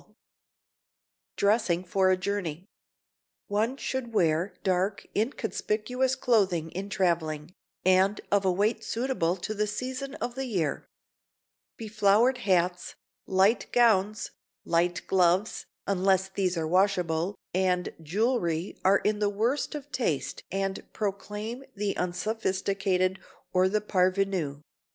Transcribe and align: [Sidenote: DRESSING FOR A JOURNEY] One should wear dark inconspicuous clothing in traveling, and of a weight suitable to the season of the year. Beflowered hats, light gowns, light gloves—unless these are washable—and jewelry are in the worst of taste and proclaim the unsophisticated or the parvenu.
[Sidenote: 0.01 0.15
DRESSING 1.35 1.83
FOR 1.83 2.09
A 2.09 2.17
JOURNEY] 2.17 2.65
One 3.49 3.77
should 3.77 4.13
wear 4.15 4.55
dark 4.63 5.05
inconspicuous 5.15 6.15
clothing 6.15 6.71
in 6.71 6.89
traveling, 6.89 7.53
and 7.85 8.19
of 8.31 8.43
a 8.43 8.51
weight 8.51 8.83
suitable 8.83 9.35
to 9.35 9.53
the 9.53 9.67
season 9.67 10.15
of 10.15 10.33
the 10.33 10.47
year. 10.47 10.87
Beflowered 11.77 12.39
hats, 12.39 12.95
light 13.27 13.67
gowns, 13.71 14.31
light 14.65 15.05
gloves—unless 15.05 16.29
these 16.29 16.57
are 16.57 16.67
washable—and 16.67 17.93
jewelry 18.01 18.79
are 18.83 18.97
in 18.97 19.19
the 19.19 19.29
worst 19.29 19.75
of 19.75 19.91
taste 19.91 20.41
and 20.51 20.83
proclaim 20.93 21.63
the 21.75 21.95
unsophisticated 21.95 23.19
or 23.53 23.69
the 23.69 23.81
parvenu. 23.81 24.63